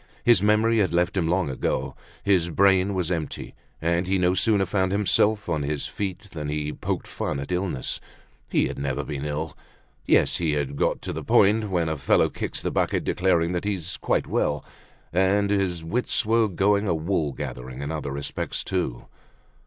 His 0.23 0.41
memory 0.41 0.79
had 0.79 0.93
left 0.93 1.15
him 1.15 1.27
long 1.27 1.47
ago, 1.47 1.95
his 2.23 2.49
brain 2.49 2.95
was 2.95 3.11
empty; 3.11 3.53
and 3.79 4.07
he 4.07 4.17
no 4.17 4.33
sooner 4.33 4.65
found 4.65 4.91
himself 4.91 5.47
on 5.47 5.61
his 5.61 5.85
feet 5.85 6.31
than 6.31 6.49
he 6.49 6.73
poked 6.73 7.05
fun 7.05 7.39
at 7.39 7.51
illness. 7.51 8.01
He 8.49 8.65
had 8.67 8.79
never 8.79 9.03
been 9.03 9.25
ill. 9.25 9.55
Yes, 10.07 10.37
he 10.37 10.53
had 10.53 10.75
got 10.75 11.03
to 11.03 11.13
the 11.13 11.23
point 11.23 11.69
when 11.69 11.87
a 11.87 11.97
fellow 11.97 12.29
kicks 12.29 12.63
the 12.63 12.71
bucket 12.71 13.03
declaring 13.03 13.51
that 13.51 13.63
he's 13.63 13.97
quite 13.97 14.25
well. 14.25 14.65
And 15.13 15.51
his 15.51 15.83
wits 15.83 16.25
were 16.25 16.47
going 16.47 16.87
a 16.87 16.95
wool 16.95 17.31
gathering 17.31 17.83
in 17.83 17.91
other 17.91 18.09
respects 18.09 18.63
too. 18.63 19.05